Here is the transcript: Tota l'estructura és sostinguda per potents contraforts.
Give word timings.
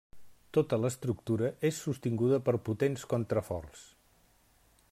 Tota 0.57 0.79
l'estructura 0.85 1.51
és 1.69 1.83
sostinguda 1.87 2.41
per 2.49 2.57
potents 2.71 3.07
contraforts. 3.15 3.89